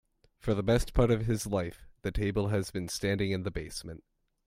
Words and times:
For 0.39 0.55
the 0.55 0.63
best 0.63 0.95
part 0.95 1.11
of 1.11 1.29
its 1.29 1.45
life, 1.45 1.85
the 2.01 2.09
table 2.11 2.47
has 2.47 2.71
been 2.71 2.87
standing 2.87 3.29
in 3.29 3.43
the 3.43 3.51
basement. 3.51 4.03